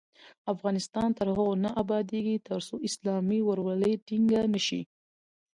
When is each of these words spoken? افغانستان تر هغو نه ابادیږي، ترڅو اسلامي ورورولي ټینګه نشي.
افغانستان 0.53 1.09
تر 1.17 1.25
هغو 1.35 1.49
نه 1.63 1.69
ابادیږي، 1.81 2.35
ترڅو 2.47 2.75
اسلامي 2.87 3.39
ورورولي 3.43 3.93
ټینګه 4.07 4.41
نشي. 4.53 4.81